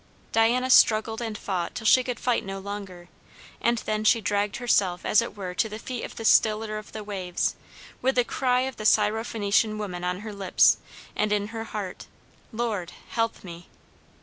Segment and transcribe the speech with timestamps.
[0.31, 3.07] Diana struggled and fought till she could fight no longer,
[3.61, 6.91] and then she dragged herself as it were to the feet of the Stiller of
[6.91, 7.53] the waves,
[8.01, 10.77] with the cry of the Syro Phenician woman on her lips
[11.15, 12.07] and in her heart:
[12.51, 13.67] "Lord, help me!"